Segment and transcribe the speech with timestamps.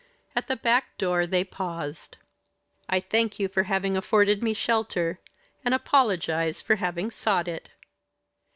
[0.35, 2.17] At the back door they paused.
[2.89, 5.19] "I thank you for having afforded me shelter,
[5.63, 7.69] and apologise for having sought it."